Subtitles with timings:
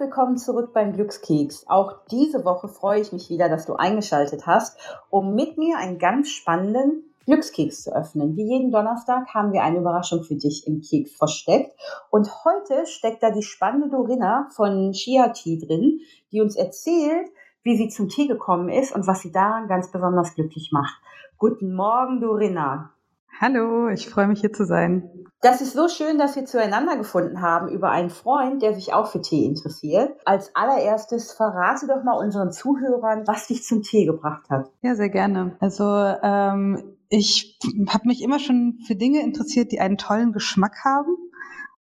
[0.00, 1.66] willkommen zurück beim Glückskeks.
[1.68, 4.78] Auch diese Woche freue ich mich wieder, dass du eingeschaltet hast,
[5.10, 8.36] um mit mir einen ganz spannenden Glückskeks zu öffnen.
[8.36, 11.72] Wie jeden Donnerstag haben wir eine Überraschung für dich im Keks versteckt.
[12.10, 16.00] Und heute steckt da die spannende Dorinna von Chia Tea drin,
[16.32, 17.28] die uns erzählt,
[17.62, 20.94] wie sie zum Tee gekommen ist und was sie daran ganz besonders glücklich macht.
[21.38, 22.92] Guten Morgen, Dorinna.
[23.40, 25.08] Hallo, ich freue mich hier zu sein.
[25.42, 29.06] Das ist so schön, dass wir zueinander gefunden haben über einen Freund, der sich auch
[29.06, 30.10] für Tee interessiert.
[30.24, 34.72] Als allererstes verrate doch mal unseren Zuhörern, was dich zum Tee gebracht hat.
[34.82, 35.56] Ja, sehr gerne.
[35.60, 41.16] Also ähm, ich habe mich immer schon für Dinge interessiert, die einen tollen Geschmack haben.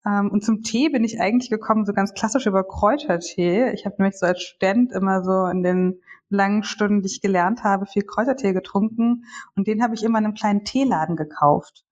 [0.04, 3.72] Ähm, und zum Tee bin ich eigentlich gekommen, so ganz klassisch über Kräutertee.
[3.72, 7.64] Ich habe nämlich so als Student immer so in den langen Stunden, die ich gelernt
[7.64, 9.24] habe, viel Kräutertee getrunken.
[9.54, 11.84] Und den habe ich immer in einem kleinen Teeladen gekauft.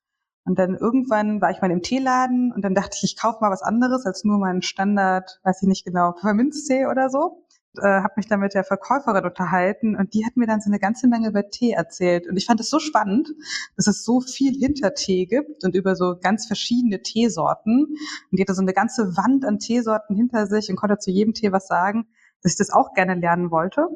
[0.45, 3.51] Und dann irgendwann war ich mal im Teeladen und dann dachte ich, ich kaufe mal
[3.51, 7.45] was anderes als nur meinen Standard, weiß ich nicht genau, Pfefferminztee oder so.
[7.79, 10.79] Äh, habe mich dann mit der Verkäuferin unterhalten und die hat mir dann so eine
[10.79, 12.29] ganze Menge über Tee erzählt.
[12.29, 13.31] Und ich fand es so spannend,
[13.77, 17.87] dass es so viel hinter Tee gibt und über so ganz verschiedene Teesorten.
[18.31, 21.33] Und die hatte so eine ganze Wand an Teesorten hinter sich und konnte zu jedem
[21.33, 22.07] Tee was sagen,
[22.43, 23.89] dass ich das auch gerne lernen wollte.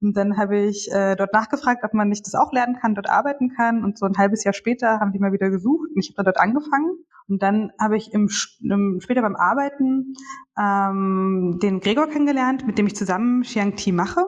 [0.00, 3.10] Und dann habe ich äh, dort nachgefragt, ob man nicht das auch lernen kann, dort
[3.10, 3.84] arbeiten kann.
[3.84, 6.38] Und so ein halbes Jahr später haben die mal wieder gesucht und ich habe dort
[6.38, 6.90] angefangen.
[7.28, 8.30] Und dann habe ich im,
[8.62, 10.14] im, später beim Arbeiten
[10.58, 14.24] ähm, den Gregor kennengelernt, mit dem ich zusammen Xiang Ti mache.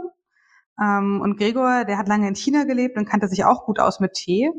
[0.81, 4.01] Ähm, und Gregor, der hat lange in China gelebt und kannte sich auch gut aus
[4.01, 4.51] mit Tee.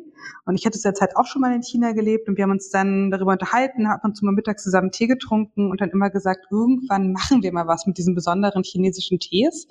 [0.45, 2.69] Und ich hatte zu Zeit auch schon mal in China gelebt und wir haben uns
[2.69, 7.11] dann darüber unterhalten, haben uns mal mittags zusammen Tee getrunken und dann immer gesagt, irgendwann
[7.13, 9.67] machen wir mal was mit diesen besonderen chinesischen Tees,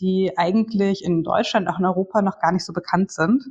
[0.00, 3.44] die eigentlich in Deutschland, auch in Europa noch gar nicht so bekannt sind.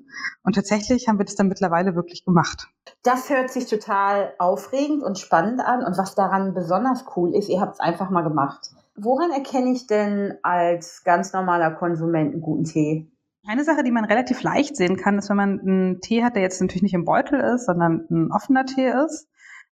[0.43, 2.67] Und tatsächlich haben wir das dann mittlerweile wirklich gemacht.
[3.01, 5.83] Das hört sich total aufregend und spannend an.
[5.83, 8.71] Und was daran besonders cool ist, ihr habt es einfach mal gemacht.
[8.95, 13.11] Woran erkenne ich denn als ganz normaler Konsument einen guten Tee?
[13.45, 16.43] Eine Sache, die man relativ leicht sehen kann, ist, wenn man einen Tee hat, der
[16.43, 19.27] jetzt natürlich nicht im Beutel ist, sondern ein offener Tee ist,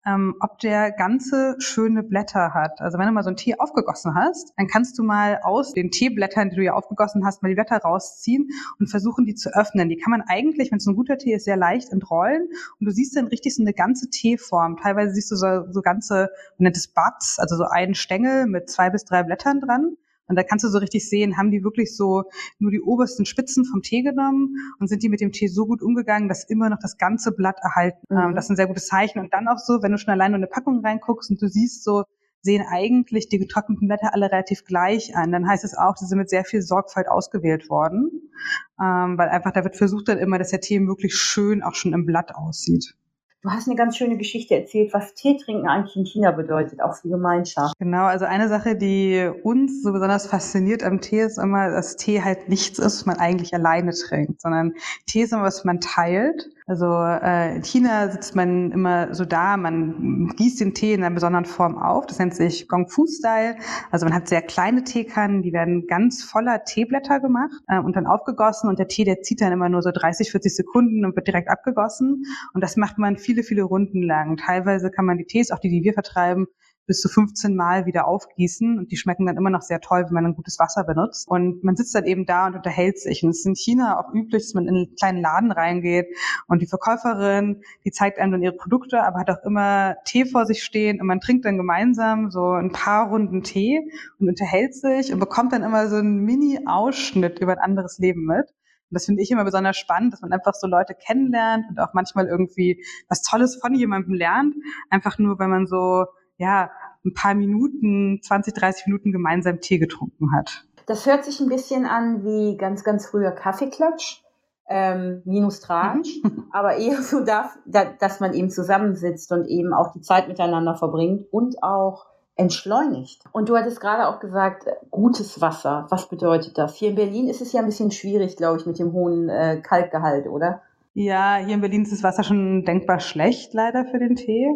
[0.06, 2.82] ähm, ob der ganze schöne Blätter hat.
[2.82, 5.92] Also wenn du mal so einen Tee aufgegossen hast, dann kannst du mal aus den
[5.92, 8.50] Teeblättern, die du ja aufgegossen hast, mal die Blätter rausziehen
[8.80, 9.90] und versuchen, die zu öffnen.
[9.90, 12.48] Die kann man eigentlich, wenn es ein guter Tee ist, sehr leicht entrollen
[12.80, 14.78] und du siehst dann richtig so eine ganze Teeform.
[14.78, 18.70] Teilweise siehst du so, so ganze, man nennt es Buds, also so einen Stängel mit
[18.70, 19.98] zwei bis drei Blättern dran.
[20.30, 22.24] Und da kannst du so richtig sehen, haben die wirklich so
[22.60, 25.82] nur die obersten Spitzen vom Tee genommen und sind die mit dem Tee so gut
[25.82, 28.06] umgegangen, dass immer noch das ganze Blatt erhalten.
[28.10, 28.36] Mhm.
[28.36, 29.20] Das ist ein sehr gutes Zeichen.
[29.20, 31.84] Und dann auch so, wenn du schon allein nur eine Packung reinguckst und du siehst
[31.84, 32.04] so,
[32.42, 35.32] sehen eigentlich die getrockneten Blätter alle relativ gleich an.
[35.32, 38.32] Dann heißt es auch, die sind mit sehr viel Sorgfalt ausgewählt worden,
[38.80, 41.94] ähm, weil einfach da wird versucht dann immer, dass der Tee wirklich schön auch schon
[41.94, 42.96] im Blatt aussieht.
[43.42, 46.96] Du hast eine ganz schöne Geschichte erzählt, was Tee trinken eigentlich in China bedeutet, auch
[46.96, 47.74] für Gemeinschaft.
[47.80, 52.22] Genau, also eine Sache, die uns so besonders fasziniert am Tee ist immer, dass Tee
[52.22, 54.74] halt nichts ist, was man eigentlich alleine trinkt, sondern
[55.06, 56.50] Tee ist immer, was man teilt.
[56.70, 61.16] Also äh, in China sitzt man immer so da, man gießt den Tee in einer
[61.16, 62.06] besonderen Form auf.
[62.06, 63.56] Das nennt sich Gong Fu Style.
[63.90, 68.06] Also man hat sehr kleine Teekannen, die werden ganz voller Teeblätter gemacht äh, und dann
[68.06, 71.26] aufgegossen und der Tee, der zieht dann immer nur so 30, 40 Sekunden und wird
[71.26, 72.26] direkt abgegossen.
[72.54, 74.38] Und das macht man viele, viele Runden lang.
[74.38, 76.46] Teilweise kann man die Tees, auch die, die wir vertreiben,
[76.90, 80.14] bis zu 15 Mal wieder aufgießen und die schmecken dann immer noch sehr toll, wenn
[80.16, 81.28] man ein gutes Wasser benutzt.
[81.28, 83.24] Und man sitzt dann eben da und unterhält sich.
[83.24, 86.08] Und es ist in China auch üblich, dass man in einen kleinen Laden reingeht
[86.48, 90.48] und die Verkäuferin, die zeigt einem dann ihre Produkte, aber hat auch immer Tee vor
[90.48, 95.14] sich stehen und man trinkt dann gemeinsam so ein paar Runden Tee und unterhält sich
[95.14, 98.48] und bekommt dann immer so einen Mini-Ausschnitt über ein anderes Leben mit.
[98.90, 101.94] Und das finde ich immer besonders spannend, dass man einfach so Leute kennenlernt und auch
[101.94, 104.56] manchmal irgendwie was Tolles von jemandem lernt.
[104.90, 106.08] Einfach nur, wenn man so
[106.40, 106.72] ja,
[107.06, 110.66] ein paar Minuten, 20, 30 Minuten gemeinsam Tee getrunken hat.
[110.88, 114.24] Das hört sich ein bisschen an wie ganz, ganz früher Kaffeeklatsch.
[114.72, 116.22] Ähm, minus Tratsch,
[116.52, 121.26] aber eher so, dass, dass man eben zusammensitzt und eben auch die Zeit miteinander verbringt
[121.32, 122.06] und auch
[122.36, 123.24] entschleunigt.
[123.32, 125.88] Und du hattest gerade auch gesagt, äh, gutes Wasser.
[125.90, 126.76] Was bedeutet das?
[126.76, 129.60] Hier in Berlin ist es ja ein bisschen schwierig, glaube ich, mit dem hohen äh,
[129.62, 130.62] Kalkgehalt, oder?
[130.94, 134.48] Ja, hier in Berlin ist das Wasser schon denkbar schlecht, leider für den Tee.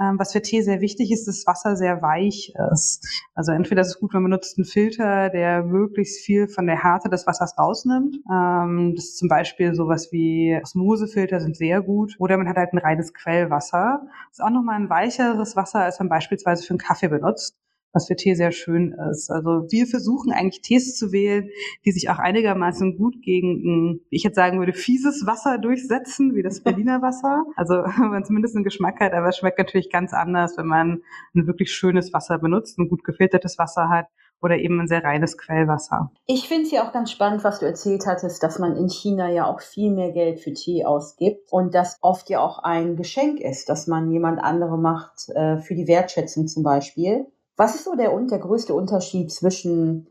[0.00, 3.06] Ähm, was für Tee sehr wichtig ist, dass Wasser sehr weich ist.
[3.34, 7.08] Also entweder ist es gut, man benutzt einen Filter, der möglichst viel von der Härte
[7.08, 8.16] des Wassers rausnimmt.
[8.30, 12.16] Ähm, das ist zum Beispiel sowas wie Osmosefilter sind sehr gut.
[12.18, 14.02] Oder man hat halt ein reines Quellwasser.
[14.28, 17.56] Das ist auch nochmal ein weicheres Wasser, als man beispielsweise für einen Kaffee benutzt
[17.94, 19.30] was für Tee sehr schön ist.
[19.30, 21.48] Also wir versuchen eigentlich Tees zu wählen,
[21.84, 26.42] die sich auch einigermaßen gut gegen, wie ich jetzt sagen würde, fieses Wasser durchsetzen, wie
[26.42, 27.44] das Berliner Wasser.
[27.56, 31.02] Also wenn man zumindest einen Geschmack hat, aber es schmeckt natürlich ganz anders, wenn man
[31.34, 34.06] ein wirklich schönes Wasser benutzt, ein gut gefiltertes Wasser hat
[34.44, 36.10] oder eben ein sehr reines Quellwasser.
[36.26, 39.30] Ich finde es ja auch ganz spannend, was du erzählt hattest, dass man in China
[39.30, 43.40] ja auch viel mehr Geld für Tee ausgibt und das oft ja auch ein Geschenk
[43.40, 47.26] ist, dass man jemand andere macht äh, für die Wertschätzung zum Beispiel.
[47.56, 50.08] Was ist so der, der größte Unterschied zwischen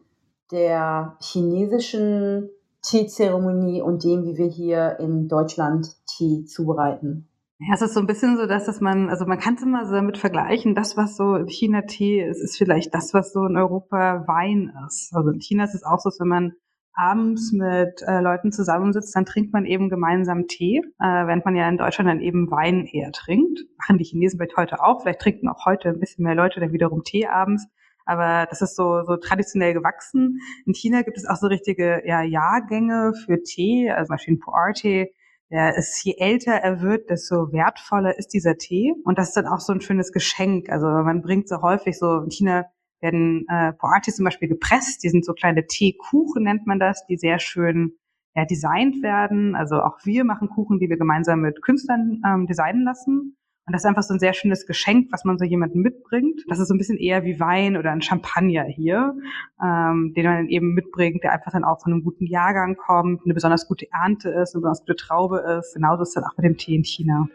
[0.52, 2.50] der chinesischen
[2.82, 7.28] Teezeremonie und dem, wie wir hier in Deutschland Tee zubereiten?
[7.60, 9.86] Ja, es ist so ein bisschen so, dass, dass man, also man kann es immer
[9.86, 13.46] so damit vergleichen, das, was so in China Tee ist, ist vielleicht das, was so
[13.46, 15.14] in Europa Wein ist.
[15.16, 16.54] Also in China ist es auch so, dass wenn man
[16.94, 21.68] abends mit äh, Leuten zusammensitzt, dann trinkt man eben gemeinsam Tee, äh, während man ja
[21.68, 23.60] in Deutschland dann eben Wein eher trinkt.
[23.78, 26.72] Machen die Chinesen vielleicht heute auch, vielleicht trinken auch heute ein bisschen mehr Leute dann
[26.72, 27.68] wiederum Tee abends.
[28.06, 30.40] Aber das ist so, so traditionell gewachsen.
[30.66, 35.14] In China gibt es auch so richtige ja, Jahrgänge für Tee, also zum Beispiel Pu'er-Tee,
[35.50, 38.94] der ist, je älter er wird, desto wertvoller ist dieser Tee.
[39.04, 40.70] Und das ist dann auch so ein schönes Geschenk.
[40.70, 42.66] Also man bringt so häufig so, in China
[43.04, 45.04] werden äh, Poatis zum Beispiel gepresst.
[45.04, 47.94] Die sind so kleine Teekuchen, nennt man das, die sehr schön
[48.36, 49.56] ja, designt werden.
[49.56, 53.38] Also auch wir machen Kuchen, die wir gemeinsam mit Künstlern ähm, designen lassen.
[53.66, 56.42] Und das ist einfach so ein sehr schönes Geschenk, was man so jemandem mitbringt.
[56.50, 59.16] Das ist so ein bisschen eher wie Wein oder ein Champagner hier,
[59.64, 63.22] ähm, den man dann eben mitbringt, der einfach dann auch von einem guten Jahrgang kommt,
[63.24, 65.76] eine besonders gute Ernte ist, eine besonders gute Traube ist.
[65.76, 67.28] Genauso ist es dann auch mit dem Tee in China.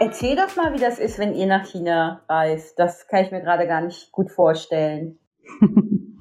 [0.00, 2.78] Erzähl doch mal, wie das ist, wenn ihr nach China reist.
[2.78, 5.18] Das kann ich mir gerade gar nicht gut vorstellen.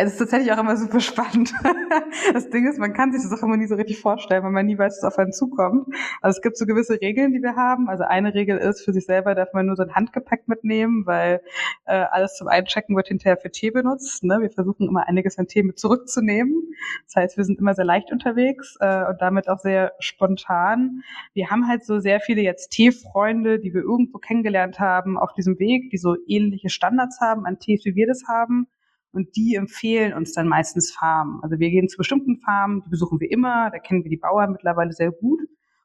[0.00, 1.52] Es ist tatsächlich auch immer super spannend.
[2.32, 4.66] Das Ding ist, man kann sich das auch immer nie so richtig vorstellen, weil man
[4.66, 5.88] nie weiß, was auf einen zukommt.
[6.20, 7.88] Also es gibt so gewisse Regeln, die wir haben.
[7.88, 11.40] Also eine Regel ist, für sich selber darf man nur so ein Handgepäck mitnehmen, weil
[11.86, 14.22] äh, alles zum Einchecken wird hinterher für Tee benutzt.
[14.24, 14.38] Ne?
[14.40, 16.54] Wir versuchen immer einiges an Tee mit zurückzunehmen.
[17.06, 21.02] Das heißt, wir sind immer sehr leicht unterwegs äh, und damit auch sehr spontan.
[21.34, 25.58] Wir haben halt so sehr viele jetzt Teefreunde, die wir irgendwo kennengelernt haben auf diesem
[25.58, 28.68] Weg, die so ähnliche Standards haben an Tees, wie wir das haben
[29.12, 31.40] und die empfehlen uns dann meistens Farmen.
[31.42, 34.52] Also wir gehen zu bestimmten Farmen, die besuchen wir immer, da kennen wir die Bauern
[34.52, 35.40] mittlerweile sehr gut.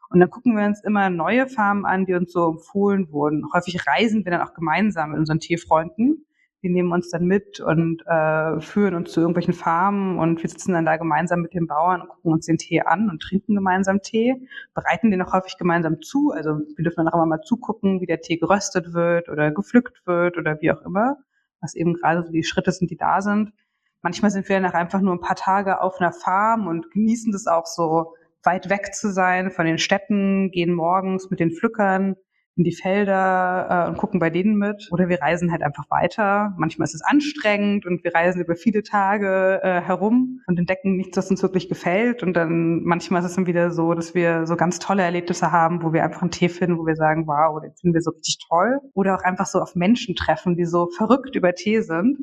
[0.10, 3.46] Und dann gucken wir uns immer neue Farmen an, die uns so empfohlen wurden.
[3.54, 6.26] Häufig reisen wir dann auch gemeinsam mit unseren Tierfreunden.
[6.62, 10.74] Die nehmen uns dann mit und äh, führen uns zu irgendwelchen Farmen und wir sitzen
[10.74, 14.02] dann da gemeinsam mit den Bauern und gucken uns den Tee an und trinken gemeinsam
[14.02, 16.32] Tee, bereiten den auch häufig gemeinsam zu.
[16.32, 20.06] Also wir dürfen dann auch immer mal zugucken, wie der Tee geröstet wird oder gepflückt
[20.06, 21.18] wird oder wie auch immer
[21.64, 23.54] was eben gerade so die Schritte sind, die da sind.
[24.02, 27.48] Manchmal sind wir nach einfach nur ein paar Tage auf einer Farm und genießen das
[27.48, 28.14] auch so
[28.44, 32.18] weit weg zu sein von den Städten, gehen morgens mit den Pflückern
[32.56, 34.90] in die Felder äh, und gucken bei denen mit.
[34.92, 36.54] Oder wir reisen halt einfach weiter.
[36.58, 41.18] Manchmal ist es anstrengend und wir reisen über viele Tage äh, herum und entdecken nichts,
[41.18, 42.22] was uns wirklich gefällt.
[42.22, 45.82] Und dann manchmal ist es dann wieder so, dass wir so ganz tolle Erlebnisse haben,
[45.82, 48.38] wo wir einfach einen Tee finden, wo wir sagen, wow, den finden wir so richtig
[48.48, 48.80] toll.
[48.94, 52.18] Oder auch einfach so auf Menschen treffen, die so verrückt über Tee sind.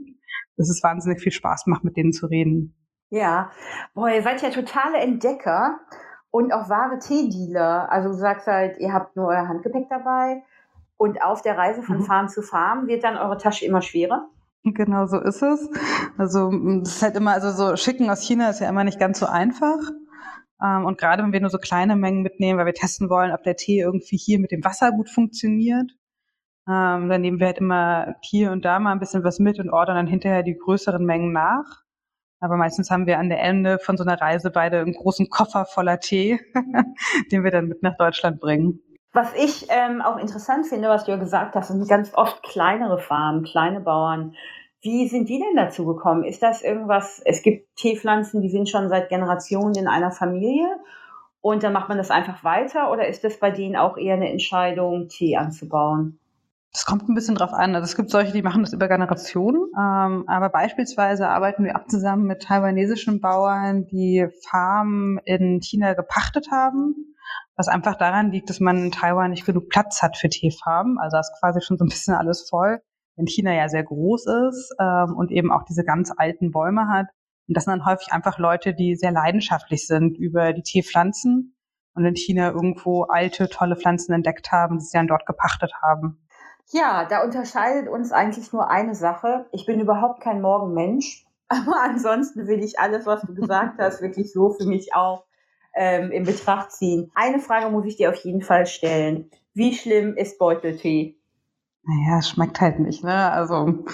[0.56, 2.76] Das ist wahnsinnig viel Spaß macht, mit denen zu reden.
[3.08, 3.50] Ja,
[3.94, 5.80] boah, ihr seid ja totale Entdecker
[6.30, 7.90] und auch wahre Teedealer.
[7.90, 10.42] Also du sagst halt, ihr habt nur euer Handgepäck dabei
[10.96, 12.04] und auf der Reise von mhm.
[12.04, 14.28] Farm zu Farm wird dann eure Tasche immer schwerer.
[14.62, 15.70] Genau so ist es.
[16.18, 19.18] Also das ist halt immer, also so Schicken aus China ist ja immer nicht ganz
[19.18, 19.78] so einfach.
[20.62, 23.42] Ähm, und gerade wenn wir nur so kleine Mengen mitnehmen, weil wir testen wollen, ob
[23.42, 25.92] der Tee irgendwie hier mit dem Wasser gut funktioniert,
[26.68, 29.70] ähm, dann nehmen wir halt immer hier und da mal ein bisschen was mit und
[29.70, 31.82] ordern dann hinterher die größeren Mengen nach.
[32.40, 35.66] Aber meistens haben wir an der Ende von so einer Reise beide einen großen Koffer
[35.66, 36.40] voller Tee,
[37.32, 38.80] den wir dann mit nach Deutschland bringen.
[39.12, 42.98] Was ich ähm, auch interessant finde, was du ja gesagt hast, sind ganz oft kleinere
[42.98, 44.34] Farmen, kleine Bauern.
[44.82, 46.24] Wie sind die denn dazu gekommen?
[46.24, 50.68] Ist das irgendwas, es gibt Teepflanzen, die sind schon seit Generationen in einer Familie
[51.40, 54.30] und dann macht man das einfach weiter oder ist das bei denen auch eher eine
[54.30, 56.19] Entscheidung, Tee anzubauen?
[56.72, 57.74] Das kommt ein bisschen drauf an.
[57.74, 59.60] Also es gibt solche, die machen das über Generationen.
[59.76, 66.48] Ähm, aber beispielsweise arbeiten wir auch zusammen mit taiwanesischen Bauern, die Farmen in China gepachtet
[66.52, 67.16] haben.
[67.56, 70.98] Was einfach daran liegt, dass man in Taiwan nicht genug Platz hat für Teefarmen.
[70.98, 72.80] Also da ist quasi schon so ein bisschen alles voll.
[73.16, 77.08] In China ja sehr groß ist ähm, und eben auch diese ganz alten Bäume hat.
[77.48, 81.56] Und das sind dann häufig einfach Leute, die sehr leidenschaftlich sind über die Teepflanzen
[81.94, 86.28] und in China irgendwo alte, tolle Pflanzen entdeckt haben, die sie dann dort gepachtet haben.
[86.72, 89.46] Ja, da unterscheidet uns eigentlich nur eine Sache.
[89.52, 91.26] Ich bin überhaupt kein Morgenmensch.
[91.48, 95.24] Aber ansonsten will ich alles, was du gesagt hast, wirklich so für mich auch
[95.74, 97.10] ähm, in Betracht ziehen.
[97.14, 99.30] Eine Frage muss ich dir auf jeden Fall stellen.
[99.52, 101.16] Wie schlimm ist Beuteltee?
[101.82, 103.32] Naja, es schmeckt halt nicht, ne?
[103.32, 103.84] Also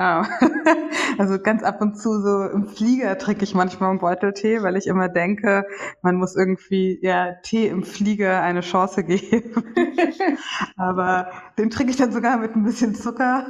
[0.00, 0.24] Oh.
[1.18, 4.86] Also ganz ab und zu so im Flieger trinke ich manchmal einen Beuteltee, weil ich
[4.86, 5.64] immer denke,
[6.00, 9.52] man muss irgendwie ja Tee im Flieger eine Chance geben.
[10.78, 13.44] Aber den trinke ich dann sogar mit ein bisschen Zucker.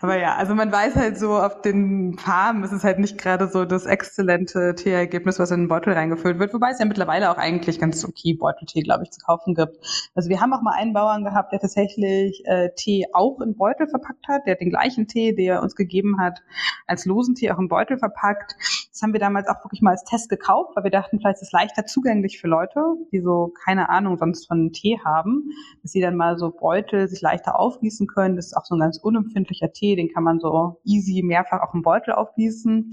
[0.00, 3.48] Aber ja, also man weiß halt so, auf den Farben ist es halt nicht gerade
[3.48, 6.54] so das exzellente Teeergebnis, was in den Beutel reingefüllt wird.
[6.54, 9.76] Wobei es ja mittlerweile auch eigentlich ganz okay Beuteltee, glaube ich, zu kaufen gibt.
[10.14, 13.88] Also wir haben auch mal einen Bauern gehabt, der tatsächlich äh, Tee auch in Beutel
[13.88, 14.46] verpackt hat.
[14.46, 15.89] Der hat den gleichen Tee, der er uns gegeben
[16.20, 16.42] hat,
[16.86, 18.56] als Losentee auch im Beutel verpackt.
[18.90, 21.48] Das haben wir damals auch wirklich mal als Test gekauft, weil wir dachten, vielleicht ist
[21.48, 22.82] es leichter zugänglich für Leute,
[23.12, 25.50] die so keine Ahnung sonst von Tee haben,
[25.82, 28.36] dass sie dann mal so Beutel sich leichter aufgießen können.
[28.36, 31.74] Das ist auch so ein ganz unempfindlicher Tee, den kann man so easy mehrfach auch
[31.74, 32.90] im Beutel aufgießen.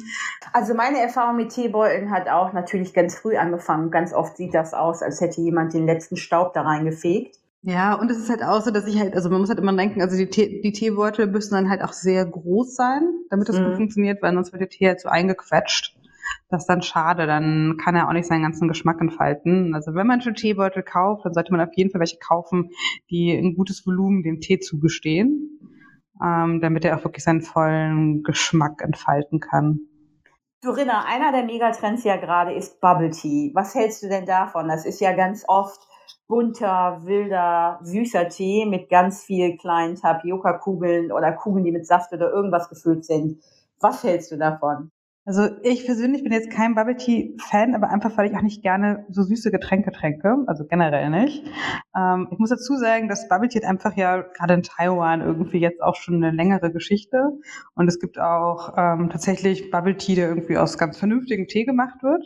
[0.53, 3.91] Also meine Erfahrung mit Teebeuteln hat auch natürlich ganz früh angefangen.
[3.91, 7.37] Ganz oft sieht das aus, als hätte jemand den letzten Staub da reingefegt.
[7.67, 9.75] Ja, und es ist halt auch so, dass ich halt, also man muss halt immer
[9.75, 13.59] denken, also die, Tee, die Teebeutel müssen dann halt auch sehr groß sein, damit das
[13.59, 13.65] mhm.
[13.65, 15.97] gut funktioniert, weil sonst wird der Tee halt so eingequetscht.
[16.49, 19.75] Das ist dann schade, dann kann er auch nicht seinen ganzen Geschmack entfalten.
[19.75, 22.69] Also wenn man schon Teebeutel kauft, dann sollte man auf jeden Fall welche kaufen,
[23.09, 25.59] die ein gutes Volumen dem Tee zugestehen,
[26.23, 29.81] ähm, damit er auch wirklich seinen vollen Geschmack entfalten kann.
[30.63, 33.51] Corinna, einer der Megatrends ja gerade ist Bubble Tea.
[33.53, 34.69] Was hältst du denn davon?
[34.69, 35.81] Das ist ja ganz oft
[36.27, 42.29] bunter, wilder, süßer Tee mit ganz viel kleinen Tapioca-Kugeln oder Kugeln, die mit Saft oder
[42.31, 43.41] irgendwas gefüllt sind.
[43.79, 44.91] Was hältst du davon?
[45.27, 48.61] Also ich persönlich bin jetzt kein Bubble Tea Fan, aber einfach weil ich auch nicht
[48.61, 51.43] gerne so süße Getränke trinke, also generell nicht.
[51.97, 55.81] Ähm, ich muss dazu sagen, dass Bubble Tea einfach ja gerade in Taiwan irgendwie jetzt
[55.81, 57.17] auch schon eine längere Geschichte
[57.75, 62.01] und es gibt auch ähm, tatsächlich Bubble Tea, der irgendwie aus ganz vernünftigem Tee gemacht
[62.03, 62.23] wird.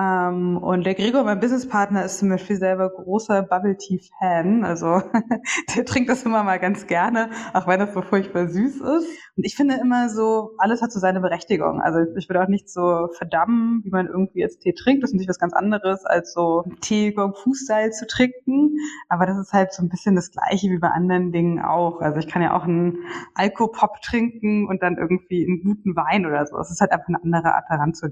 [0.00, 4.64] Ähm, und der Gregor, mein Businesspartner, ist zum Beispiel selber großer Bubble Tea Fan.
[4.64, 5.02] Also
[5.76, 9.08] der trinkt das immer mal ganz gerne, auch wenn das so furchtbar süß ist.
[9.42, 11.80] Ich finde immer so, alles hat so seine Berechtigung.
[11.80, 15.02] Also ich würde auch nicht so verdammen, wie man irgendwie jetzt Tee trinkt.
[15.02, 18.76] Das ist natürlich was ganz anderes, als so Tee Gong Fu Style zu trinken.
[19.08, 22.00] Aber das ist halt so ein bisschen das Gleiche wie bei anderen Dingen auch.
[22.00, 22.98] Also ich kann ja auch einen
[23.34, 26.58] Alkopop trinken und dann irgendwie einen guten Wein oder so.
[26.58, 28.10] Es ist halt einfach eine andere Art daran zu.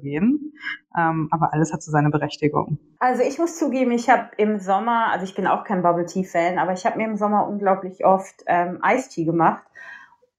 [0.97, 2.79] Ähm, aber alles hat so seine Berechtigung.
[2.99, 6.25] Also ich muss zugeben, ich habe im Sommer, also ich bin auch kein Bubble Tea
[6.25, 9.65] Fan, aber ich habe mir im Sommer unglaublich oft ähm, Eistee gemacht,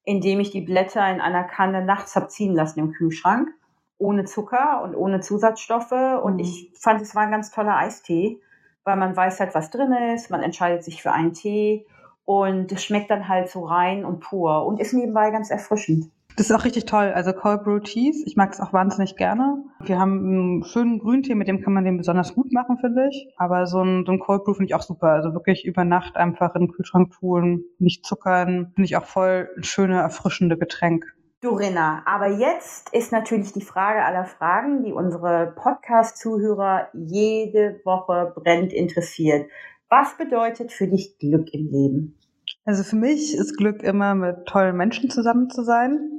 [0.04, 3.50] indem ich die Blätter in einer Kanne nachts habe ziehen lassen im Kühlschrank,
[3.98, 5.92] ohne Zucker und ohne Zusatzstoffe.
[5.92, 6.40] Und mhm.
[6.40, 8.42] ich fand, es war ein ganz toller Eistee,
[8.84, 11.86] weil man weiß halt, was drin ist, man entscheidet sich für einen Tee
[12.26, 16.12] und es schmeckt dann halt so rein und pur und ist nebenbei ganz erfrischend.
[16.40, 17.12] Das ist auch richtig toll.
[17.14, 19.62] Also Cold Brew Teas, ich mag es auch wahnsinnig gerne.
[19.82, 23.28] Wir haben einen schönen Grüntee, mit dem kann man den besonders gut machen, finde ich.
[23.36, 25.10] Aber so ein, so ein Cold Brew finde ich auch super.
[25.10, 28.72] Also wirklich über Nacht einfach in den Kühlschrank tun, nicht zuckern.
[28.74, 31.14] Finde ich auch voll ein schöne, erfrischende Getränk.
[31.42, 38.72] Dorina, aber jetzt ist natürlich die Frage aller Fragen, die unsere Podcast-Zuhörer jede Woche brennend
[38.72, 39.50] interessiert.
[39.90, 42.18] Was bedeutet für dich Glück im Leben?
[42.64, 46.16] Also für mich ist Glück immer mit tollen Menschen zusammen zu sein.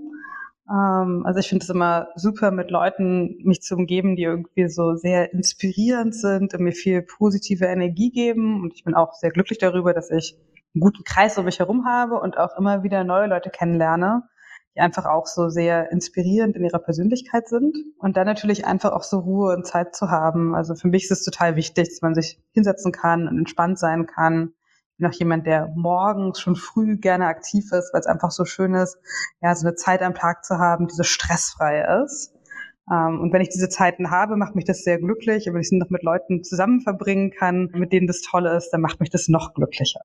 [0.71, 4.95] Ähm, also ich finde es immer super, mit Leuten mich zu umgeben, die irgendwie so
[4.95, 8.63] sehr inspirierend sind und mir viel positive Energie geben.
[8.63, 10.37] Und ich bin auch sehr glücklich darüber, dass ich
[10.75, 14.23] einen guten Kreis um mich herum habe und auch immer wieder neue Leute kennenlerne,
[14.77, 17.77] die einfach auch so sehr inspirierend in ihrer Persönlichkeit sind.
[17.99, 20.55] Und dann natürlich einfach auch so Ruhe und Zeit zu haben.
[20.55, 24.07] Also für mich ist es total wichtig, dass man sich hinsetzen kann und entspannt sein
[24.07, 24.53] kann
[25.01, 28.75] bin auch jemand, der morgens schon früh gerne aktiv ist, weil es einfach so schön
[28.75, 28.99] ist,
[29.43, 32.33] ja, so eine Zeit am Tag zu haben, die so stressfrei ist.
[32.91, 35.49] Ähm, und wenn ich diese Zeiten habe, macht mich das sehr glücklich.
[35.49, 38.71] Und wenn ich sie noch mit Leuten zusammen verbringen kann, mit denen das Tolle ist,
[38.71, 40.01] dann macht mich das noch glücklicher.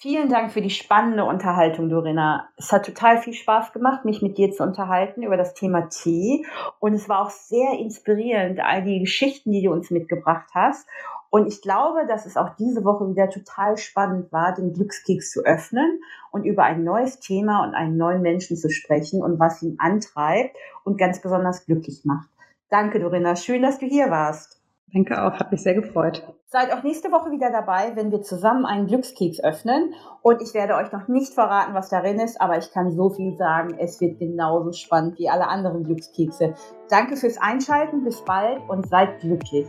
[0.00, 2.48] Vielen Dank für die spannende Unterhaltung, Dorina.
[2.56, 6.46] Es hat total viel Spaß gemacht, mich mit dir zu unterhalten über das Thema Tee.
[6.78, 10.86] Und es war auch sehr inspirierend, all die Geschichten, die du uns mitgebracht hast.
[11.30, 15.44] Und ich glaube, dass es auch diese Woche wieder total spannend war, den Glückskeks zu
[15.44, 19.76] öffnen und über ein neues Thema und einen neuen Menschen zu sprechen und was ihn
[19.78, 22.28] antreibt und ganz besonders glücklich macht.
[22.70, 23.36] Danke, Dorinna.
[23.36, 24.58] Schön, dass du hier warst.
[24.92, 26.22] Danke auch, hat mich sehr gefreut.
[26.46, 29.92] Seid auch nächste Woche wieder dabei, wenn wir zusammen einen Glückskeks öffnen.
[30.22, 33.36] Und ich werde euch noch nicht verraten, was darin ist, aber ich kann so viel
[33.36, 36.54] sagen, es wird genauso spannend wie alle anderen Glückskekse.
[36.88, 39.68] Danke fürs Einschalten, bis bald und seid glücklich.